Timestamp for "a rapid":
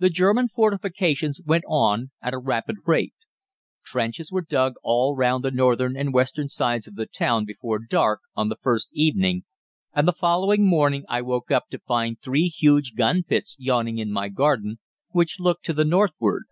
2.34-2.76